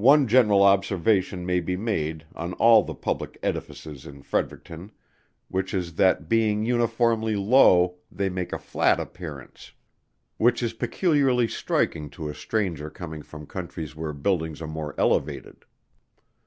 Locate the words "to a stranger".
12.16-12.88